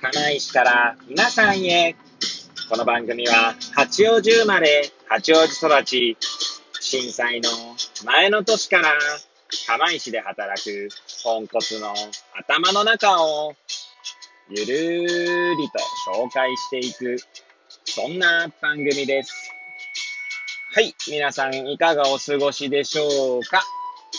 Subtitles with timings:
[0.00, 1.94] 金石から皆さんへ。
[2.70, 6.16] この番組は八王子生まれ、八王子育ち、
[6.80, 7.50] 震災の
[8.06, 8.92] 前の年から
[9.66, 10.88] 釜石で働く
[11.22, 11.92] ポンコツの
[12.34, 13.54] 頭の中を
[14.48, 15.78] ゆるりと
[16.10, 17.16] 紹介していく、
[17.84, 19.52] そんな番組です。
[20.74, 23.62] はい、皆さんいかがお過ごしでしょうか？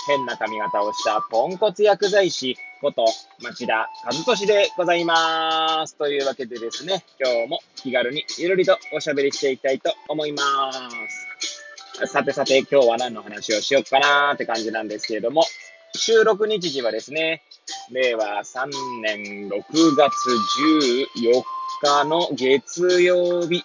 [0.07, 3.05] 変な髪型をしたポンコツ薬剤師こと
[3.39, 5.96] 町田和俊でございます。
[5.96, 10.42] というわけでですね、今日も気軽にゆるりとおしゃべりしていきたいと思いま
[10.73, 12.07] す。
[12.07, 15.43] さてさて、今日は何の話をしようかなーって感じなんですけれども、
[15.93, 17.43] 収録日時はですね、
[17.92, 18.68] 令和3
[19.01, 20.29] 年6月
[21.21, 21.43] 14
[21.83, 23.64] 日の月曜日、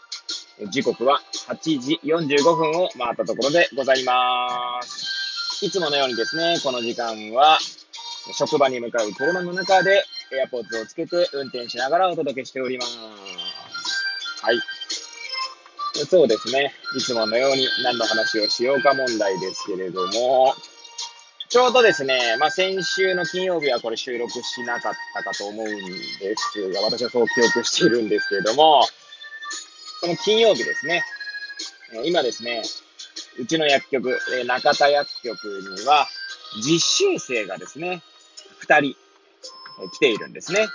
[0.71, 5.16] 時刻は8時45分を回ったところでございます。
[5.63, 7.59] いつものようにですね、この時間は、
[8.35, 12.99] 職場に向かう車の中で、エアポッドをつけて運転しながらお届けしております。
[14.43, 14.61] はい。
[16.05, 16.75] そうですね。
[16.97, 20.55] いつものように何の話をしようか問題ですけれども、
[21.49, 28.85] ちょうどですね、まあ、先週の金曜日はこれ収録しなかったかと思うんですが、私はそう記憶しているんですけれども、
[30.01, 31.03] その金曜日ですね、
[32.05, 32.63] 今ですね、
[33.39, 35.45] うちの薬局、え、中田薬局
[35.79, 36.07] には、
[36.63, 38.03] 実習生がですね、
[38.59, 38.97] 二人、
[39.83, 40.61] え来ているんですね。
[40.61, 40.69] はい。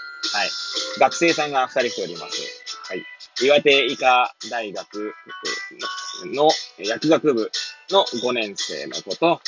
[0.99, 2.41] 学生さんが二人来ております。
[2.87, 3.05] はい。
[3.43, 5.13] 岩手医科大学
[6.25, 7.51] の薬学部
[7.89, 9.41] の5年生の子と、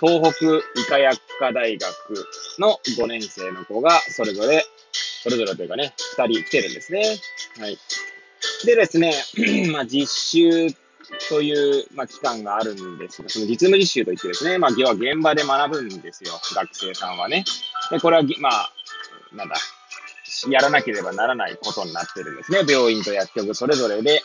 [0.00, 4.64] 東北医科薬科大学の5年生の子が、それぞれ、
[5.22, 7.18] それぞれというかね、二人来てるんですね。
[7.58, 7.78] はい。
[8.64, 9.14] でですね、
[9.72, 10.74] まあ、実習
[11.28, 17.44] という、まあ、期間があるんですが、その実務実習といってですね、まあ、要は現場で学ぶんですよ、学生さんはね。
[17.90, 18.72] で、これは、まあ、
[19.32, 19.56] なんだ、
[20.48, 22.60] やらなければならないことになってるんですね。
[22.68, 24.22] 病院と薬局それぞれで、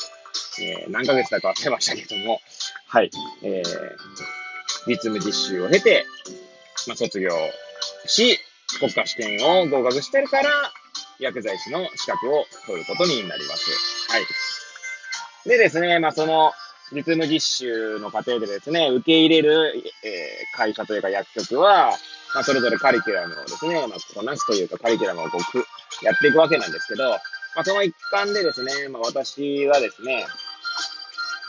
[0.60, 2.40] えー、何ヶ月だか忘れましたけども、
[2.88, 3.12] はい、
[3.44, 3.86] えー、
[4.88, 6.06] 実務実習を経て、
[6.88, 7.32] まあ、卒業
[8.06, 8.40] し、
[8.80, 10.50] 国家試験を合格してるから、
[11.20, 14.12] 薬剤師の資格を取ることになります。
[14.12, 14.26] はい。
[15.48, 16.52] でですね、まあ、その、
[16.92, 19.74] 実務実習の過程でですね、受け入れる、
[20.04, 21.92] えー、会社というか薬局は、
[22.34, 27.18] まあ、それぞれカリキュラムをですね、まあ、こなすというかカリキュラムをこう、やっていくわけなんですけど、ま
[27.62, 30.26] あ、その一環でですね、まあ、私はですね、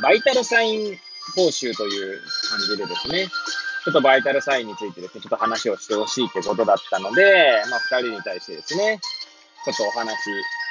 [0.03, 0.97] バイタルサイン
[1.35, 2.21] 講習という
[2.51, 3.27] 感じでですね、
[3.85, 9.01] ちょっとバイタルサインについてですね、ちょっと話をしてほしいってことだったので、まあ、二人に対してですね、
[9.65, 10.17] ちょっとお話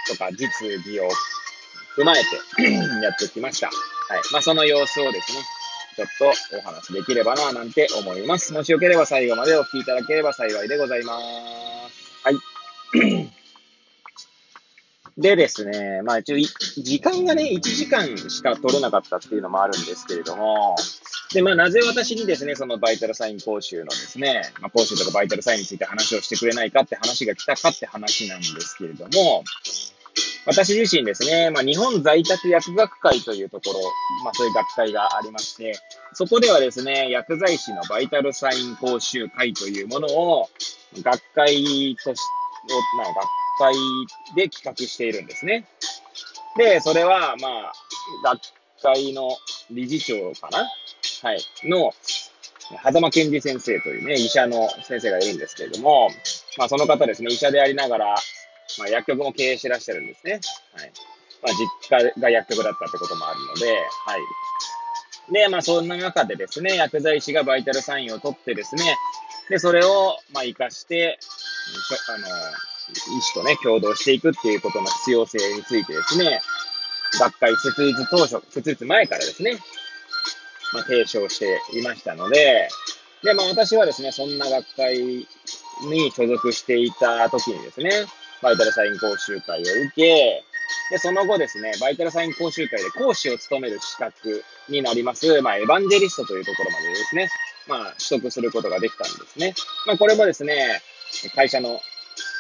[0.08, 0.50] とか実
[0.86, 1.10] 技を
[1.98, 2.64] 踏まえて
[3.04, 3.68] やってきました。
[3.68, 4.22] はい。
[4.32, 5.40] まあ、その様子をですね、
[5.96, 6.08] ちょっ
[6.52, 8.54] とお話できればな、なんて思います。
[8.54, 11.18] もしよければ最後までお聞きいただければ幸いでございま
[11.90, 12.06] す。
[12.24, 12.36] はい。
[15.18, 20.76] でですね、まあ一応、時間がね、1時間しか取れなかったっていうのもあるんですけれども、
[21.34, 29.46] で、まあなぜ私にですね、そのバイタルサイン講習のですね、まあ講習とかバイタルサインについて話をしてくれないかって話が来たかって話なんですけれども、
[30.48, 33.80] 私自身ですね、まあ、日本在宅薬学会というところ、
[34.24, 35.74] まあ、そういう学会がありまして、
[36.14, 40.50] そこではですね、薬剤師のバイタルサイン講習会というものを、
[41.02, 42.20] 学会とし、
[42.98, 43.76] まあ、学会
[44.36, 45.66] で企画しているんですね。
[46.58, 47.74] で、それは、まあ、
[48.24, 48.42] 学
[48.82, 49.36] 会の
[49.72, 50.70] 理事長かな？
[51.24, 51.42] はい。
[51.64, 51.92] の、
[52.84, 56.10] 狭間健二先生というね、医者の先生がいるんですけれども、
[56.58, 58.16] まあ、その方ですね、医者でありながら、
[58.80, 60.40] まあ、薬局も経営してらっしゃるんですね。
[60.74, 60.92] はい。
[61.44, 65.34] まあ、実家が薬局だったってこともあるので、はい。
[65.34, 68.96] で、まあ、そんな中でですね、薬剤師がバイタルサインを取ってですね、
[69.50, 71.20] で、それを、まあ、活かして、
[72.10, 72.28] あの、
[73.18, 76.40] 医師とね、共同していくっていうことの必要性についてですね、
[77.20, 79.58] 学会設立当初、設立前からですね、
[80.74, 82.70] まあ、提唱していましたので、
[83.24, 85.00] で、まあ私はですね、そんな学会
[85.90, 88.06] に所属していた時にですね、
[88.42, 90.44] バイタルサイン講習会を受け、
[90.92, 97.30] で、その後ですね、バイタルサイン講習会で講師を務める資格になります、まあ、エヴァンジェリストというところまでですね、
[97.68, 99.54] まあ、取得することができたんですね。
[99.88, 100.82] まあ、これもですね、
[101.36, 101.80] 会社の、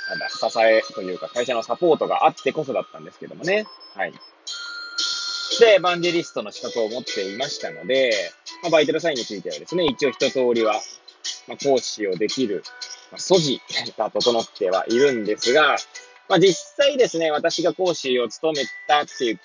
[0.09, 3.65] なんだ、支えというか、会社のサポートがあってこそだったんですけどもね。
[3.95, 4.11] はい。
[5.59, 8.11] で、エヴァンジェリストの資格を持っていましたので、
[8.61, 10.81] まあ、バイタルサインについてはですね、一応一通りは、
[11.47, 12.63] まあ、講師をできる、
[13.11, 13.61] ま、素地
[13.97, 15.77] が整ってはいるんですが、
[16.27, 19.39] まあ、実際ですね、私が講師を務めたっていう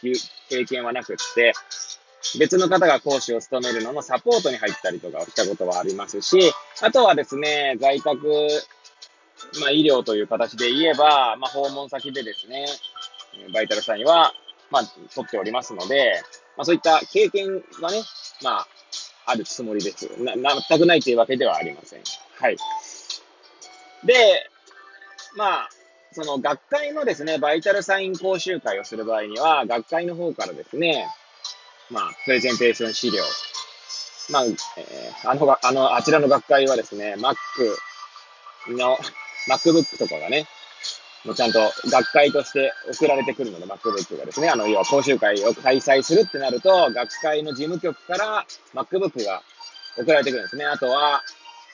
[0.48, 1.52] 経験はなくって、
[2.38, 6.52] 別の方が講師を務めるののサポートに入ったりとかしたことはありますし、
[6.82, 8.48] あとはですね、在宅、
[9.60, 12.66] まあ、医療という形で言えば、まあ、訪問先でですね、
[13.52, 14.32] バイタルサインは、
[14.70, 14.84] まあ、
[15.14, 16.22] 取っておりますので、
[16.56, 18.02] まあ、そういった経験はね、
[18.42, 18.66] まあ、
[19.26, 20.08] あるつもりです。
[20.22, 20.34] な、
[20.68, 22.02] 全くないというわけではありません。
[22.38, 22.56] はい。
[24.04, 24.48] で、
[25.36, 25.68] まあ、
[26.12, 31.06] その学会のですね、バイタルサイン講習会をする場合には、学会の方からですね、
[31.90, 33.22] まあ、プレゼンテーション資料。
[34.30, 37.36] まあ、えー、あの、あの、あちらの学会はですね、Mac
[38.68, 38.96] の、
[39.48, 40.46] MacBook とかがね、
[41.24, 41.58] もうちゃんと
[41.90, 49.42] 学会として送られてくるので、MacBook がですね、あの、要は講習会を開催するってなると、学会の事務局から MacBook が
[49.98, 50.64] 送られてくるんですね。
[50.64, 51.22] あとは、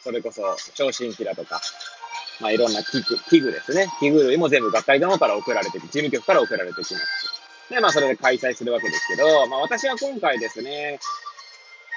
[0.02, 1.60] それこそ、聴診器だとか、
[2.40, 3.88] まあ、いろんな器具、器具ですね。
[4.00, 7.06] 器具類も全部学会の方から送られてき、事務局から送られてきます。
[7.70, 10.98] で、まあ、それで開催するわけですけど、まあ、私は今回ですね、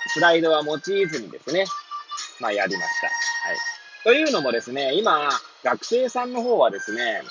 [0.07, 1.65] スライドは用いずにですね、
[2.39, 3.07] まあ、やりました。
[3.07, 3.57] はい。
[4.03, 5.29] というのもですね、今、
[5.63, 7.21] 学生さんの方はですね、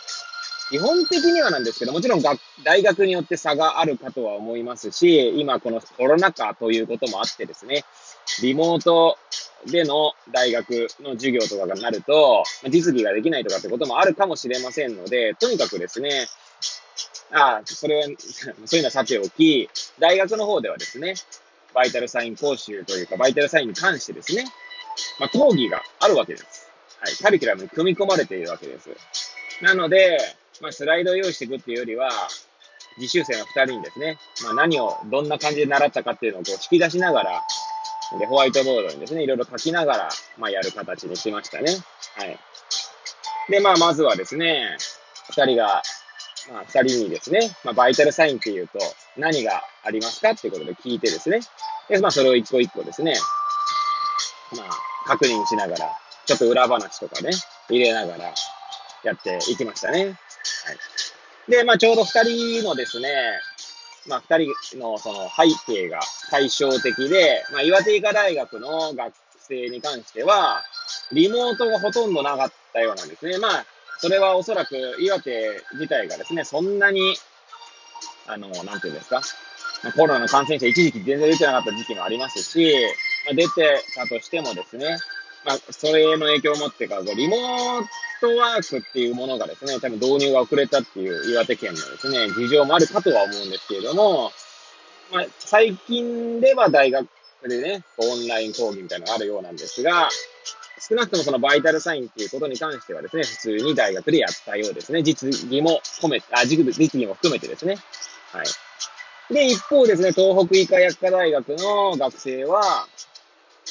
[0.70, 7.84] 基本的にはなんですけど、もちろん学大学によって差があるかとは思いますし、今このコロナ禍ということもあってですね、
[8.42, 9.16] リモート
[9.66, 16.26] での大学の授業とかがなると、実技ができないとかってこともあるかもしれませんので、とにかくですね、
[17.32, 18.04] ああ、それは、
[18.64, 19.68] そういうのはさておき、
[19.98, 21.14] 大学の方ではですね、
[21.74, 24.44] バイタルサイン講習というか、バイタルサインに関してですね、
[25.18, 26.68] まあ、講義があるわけです。
[27.00, 27.14] はい。
[27.16, 28.90] カリキュラムに組み込まれているわけです。
[29.60, 30.18] なので、
[30.60, 32.10] まあ、スライドを用意していくっていうよりは、
[32.98, 37.42] 実習生の2人にですね、まあ、何を、どんな感じで習ったかっていうのをこう引き出しながら、
[38.16, 40.08] で、ホワイトボードにですね、いろいろ書きながら、
[40.38, 41.72] まあ、やる形にしましたね。
[42.16, 42.38] はい。
[43.50, 44.76] で、まあ、まずはですね、
[45.32, 45.82] 2人が、
[46.50, 48.78] まあ、2人にですね、まあ、バイタルサインっていうと、
[49.16, 51.40] 何がありますかっていうことで聞いてですね、
[51.88, 53.14] で、まあ、それを一個一個ですね、
[54.56, 54.68] まあ、
[55.06, 57.30] 確認しながら、ちょっと裏話とかね、
[57.68, 58.34] 入れながら
[59.04, 60.04] やっていきましたね。
[60.04, 60.16] はい。
[61.50, 63.08] で、まあちょうど二人のですね、
[64.08, 66.00] まあ二人のその背景が
[66.30, 70.62] 対照的で、まあ岩手医科大学の学生に関しては、
[71.12, 73.38] リモートがほとんどなかったようなんですね。
[73.38, 73.66] まあ、
[73.98, 77.16] それはおそらく岩手自体がですね、そんなに、
[78.26, 79.22] あの、なんていうんですか、
[79.96, 82.74] コロナの感染者一時期全然出てなかった時期もありますし、
[83.26, 84.96] まあ、出てたとしてもですね、
[85.44, 87.86] まあ、それの影響をもってか、リモー
[88.20, 94.32] トワークっていうものがですね、多分導入が遅れたっていう岩手県のですね、事情もあるかとは思うんですけれども、
[95.12, 97.08] まあ、最近では大学
[97.46, 100.08] でね、オンライン講義みたいなのがあるようなんですが、
[100.80, 105.02] 少なくともそのバイタルサインっていうことに関してはですね、普通に大学でやったようですね。
[105.02, 107.76] 実技も込めて、あ、実技も含めてですね。
[108.32, 109.34] はい。
[109.34, 112.86] で、一方ですね、東北医科薬科大学の学生は、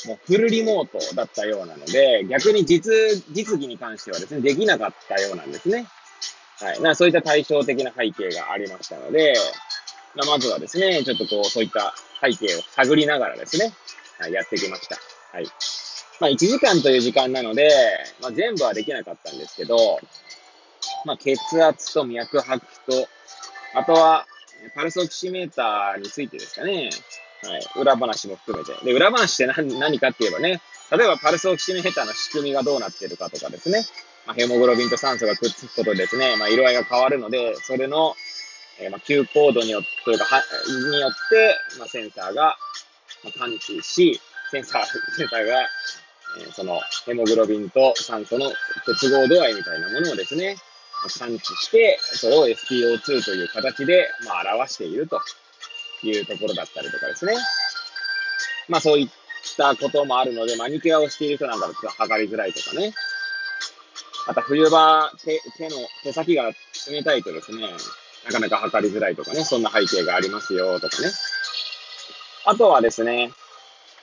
[0.07, 2.93] もうフルリモートだったようなので、逆に実、
[3.31, 5.85] 実技に関してはですね、できなかったようなんですね。
[6.59, 6.81] はい。
[6.81, 9.35] なそういった対照的な背景がありましたので、
[10.15, 13.73] ま、まずはですね、ちょっとこう、そういった背景を探りながらですね、
[14.19, 14.97] はい、やってきました。
[15.33, 15.45] はい。
[16.19, 17.69] まあ、1時間という時間なので、
[18.21, 19.99] まあ、全部はできなかったんですけど、
[21.05, 23.07] まあ、血圧と脈拍と、
[23.75, 24.25] あとは、
[24.73, 26.89] パルスオキシメーターについてですかね。
[27.43, 27.81] はい。
[27.81, 28.73] 裏話も含めて。
[28.83, 30.61] で、裏話って何何かって言えばね、
[30.91, 33.85] 例えばパルスオキシメータの仕組みがどうなってるかとかですね。
[34.25, 38.13] まあ、ヘモグロビンと酸素がくっつくことでですね、まあ、色合いが変わるので、それの、
[38.79, 40.43] えー、まあ、Q コードによって、というか、は、
[40.91, 42.57] によって、まあ、センサーが、
[43.23, 44.19] まあ、感知し、
[44.51, 48.51] センサー、 センサーが、えー、その、ヘモグロビンと酸素の
[48.85, 50.57] 結合度合いみたいなものをですね、
[51.17, 55.21] 感知して、それを SPO2 という形で、まあ、表していると
[56.03, 57.33] いうところだったりとかですね。
[58.67, 59.09] まあそういっ
[59.57, 62.93] たこともあるので、マニキュアをしている人なんかだと測りづらいとかね。
[64.27, 66.51] また冬場、手、手の、手先が
[66.89, 67.63] 冷たいとですね、
[68.25, 71.09] なかなか測りづらいとかね、そんな背景がありますよとかね。
[72.45, 73.31] あとはですね、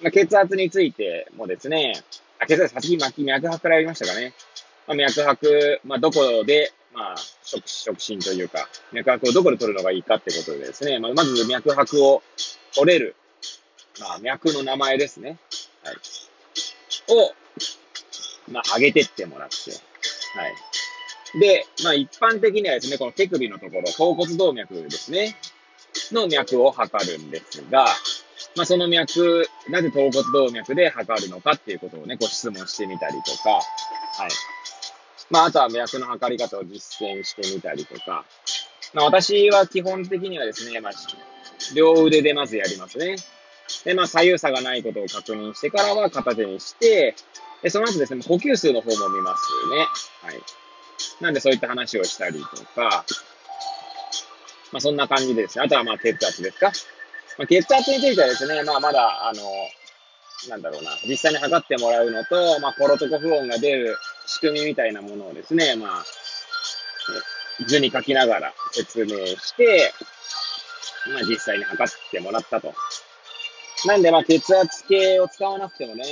[0.01, 2.03] まあ、血圧についてもですね、
[2.39, 4.35] あ血圧、先巻き脈拍からやりましたかね。
[4.87, 7.17] まあ、脈拍、まあ、どこで、まあ、
[7.65, 12.23] 触診というか、脈拍をどこで取るのがいいかってことでですね、まあ、まず脈拍を
[12.75, 13.17] 取れる、
[14.01, 15.39] まあ、脈の名前ですね。
[15.83, 15.97] はい。
[17.13, 17.33] を、
[18.51, 19.71] まあ、上げてってもらって、
[20.39, 21.41] はい。
[21.41, 25.37] で、まあ、一般的にはですね、この手首のところ、頭骨動脈ですね、
[26.13, 27.87] の脈を測るんですが、
[28.57, 33.65] まあ、その脈、なぜ頭骨動脈で測るのかっていうことをね、ご質問してみたりとか、はい。
[35.31, 38.25] まあ、あとは脈の測り方を実践してみたりとか、
[38.93, 40.93] まあ、私は基本的にはですね、まあ、
[41.75, 43.17] 両腕でまずやりますね。
[43.85, 47.15] で、まあ、左右差がないことを確認してからは片手にして、
[47.63, 49.79] で、その後ですね、呼吸数の方も見ますね。
[50.23, 50.43] はい。
[51.21, 53.05] なんでそういった話をしたりとか、
[54.73, 55.65] まあ、そんな感じですね。
[55.65, 56.73] あとはまあ血圧ですか。
[57.39, 59.43] まあ、血圧についてはですね、まあまだ、あの、
[60.49, 66.05] なんだろうな、実際に測ってもらうのと、まあ、コロトコ不音が出る仕組みみたいなものをですね、まあ、
[67.67, 69.93] 図に書きながら説明して、
[71.13, 72.75] まあ、実際に測ってもらったと。
[73.87, 76.05] なんで、まあ、血圧計を使わなくてもね、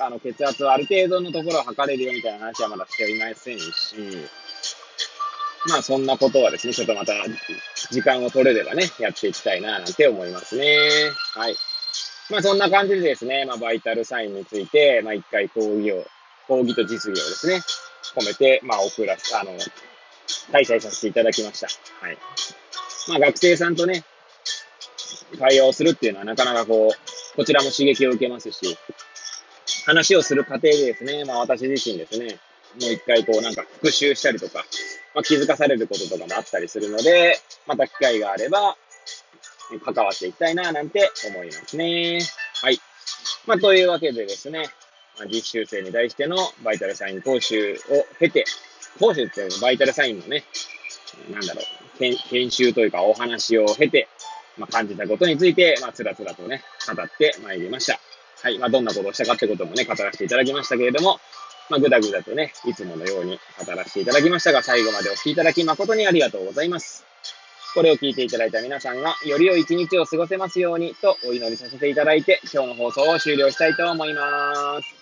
[0.00, 3.64] あの血圧をある程度のところを測れるよみたいな話はまだしていませんし、
[5.68, 7.12] まあ、そんなことはですね、ちょっとまた、
[7.90, 10.76] 時間を取れればね、やっていきたいな、なんて思いますね。
[11.34, 11.54] はい。
[12.30, 16.04] まあ、そんな感じでですね、まあ、バイタルサインについて、まあ、一回講義を、
[16.52, 17.60] 講義と実技をですね、
[18.14, 19.52] 込めて、まあ、送ら、あの、
[20.52, 21.68] 開催させていただきました。
[22.04, 22.18] はい。
[23.08, 24.04] まあ、学生さんとね、
[25.38, 28.76] 対応するっていうのはなかなかこう、こちらも刺激を受けますし、
[29.86, 32.38] 話をする過程でですね、まあ私自身ですね、
[32.80, 34.64] もう一回こうなんか復習したりとか、
[35.14, 38.76] まあ、気づかされることとかもあったりするので、また機会があれば、
[39.82, 42.20] 関わっていきたいな、なんて思いますね。
[42.60, 42.78] はい。
[43.46, 44.68] まあ、というわけでですね、
[45.18, 47.78] まあ、実習生に対してのバイタルサイン講習を
[48.18, 48.44] 経て、
[48.98, 50.44] 講習っていうのはバイタルサインのね、
[51.30, 51.64] なんだろう、
[51.98, 54.08] 研修というかお話を経て、
[54.58, 57.98] まあ、感じたことについて、まあ、つらつらとね、語ってまいりました。
[58.42, 58.58] はい。
[58.58, 61.20] まあ、どんなことをしたかってこともね、語らせていただきましたけれども、
[61.70, 67.04] まあ、ぐだぐだとね、いつものように語らせていただきましたが、最後までお聴きいただき誠にありがとうございます。
[67.74, 75.01] これを聞いていただいた皆さんが、より良い一日を過ごせますようにとお祈りさせていただいて、今日の放送を終了したいと思います。